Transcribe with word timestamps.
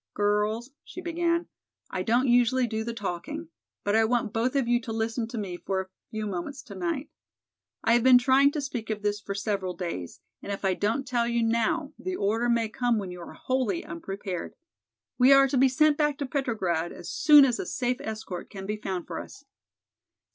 "Girls," 0.15 0.71
she 0.83 0.99
began, 0.99 1.45
"I 1.91 2.01
don't 2.01 2.27
usually 2.27 2.65
do 2.65 2.83
the 2.83 2.91
talking, 2.91 3.49
but 3.83 3.95
I 3.95 4.03
want 4.03 4.33
both 4.33 4.55
of 4.55 4.67
you 4.67 4.81
to 4.81 4.91
listen 4.91 5.27
to 5.27 5.37
me 5.37 5.57
for 5.57 5.79
a 5.79 5.89
few 6.09 6.25
moments 6.25 6.63
tonight. 6.63 7.11
I 7.83 7.93
have 7.93 8.01
been 8.01 8.17
trying 8.17 8.49
to 8.53 8.61
speak 8.61 8.89
of 8.89 9.03
this 9.03 9.19
for 9.21 9.35
several 9.35 9.75
days, 9.75 10.19
and 10.41 10.51
if 10.51 10.65
I 10.65 10.73
don't 10.73 11.07
tell 11.07 11.27
you 11.27 11.43
now 11.43 11.93
the 11.99 12.15
order 12.15 12.49
may 12.49 12.67
come 12.67 12.97
when 12.97 13.11
you 13.11 13.21
are 13.21 13.33
wholly 13.33 13.85
unprepared. 13.85 14.55
We 15.19 15.31
are 15.33 15.47
to 15.47 15.55
be 15.59 15.69
sent 15.69 15.97
back 15.99 16.17
to 16.17 16.25
Petrograd 16.25 16.91
as 16.91 17.07
soon 17.11 17.45
as 17.45 17.59
a 17.59 17.67
safe 17.67 17.97
escort 18.01 18.49
can 18.49 18.65
be 18.65 18.77
found 18.77 19.05
for 19.05 19.19
us." 19.19 19.45